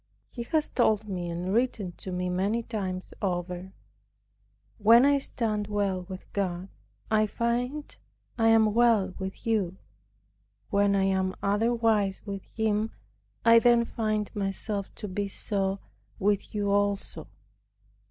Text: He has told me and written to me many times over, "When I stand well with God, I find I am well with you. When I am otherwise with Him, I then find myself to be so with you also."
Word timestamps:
He 0.31 0.41
has 0.45 0.67
told 0.67 1.07
me 1.07 1.29
and 1.29 1.53
written 1.53 1.91
to 1.97 2.11
me 2.11 2.27
many 2.27 2.63
times 2.63 3.13
over, 3.21 3.71
"When 4.79 5.05
I 5.05 5.19
stand 5.19 5.67
well 5.67 6.07
with 6.09 6.25
God, 6.33 6.69
I 7.11 7.27
find 7.27 7.95
I 8.35 8.47
am 8.47 8.73
well 8.73 9.13
with 9.19 9.45
you. 9.45 9.77
When 10.71 10.95
I 10.95 11.03
am 11.03 11.35
otherwise 11.43 12.23
with 12.25 12.41
Him, 12.45 12.89
I 13.45 13.59
then 13.59 13.85
find 13.85 14.35
myself 14.35 14.91
to 14.95 15.07
be 15.07 15.27
so 15.27 15.77
with 16.17 16.55
you 16.55 16.71
also." 16.71 17.27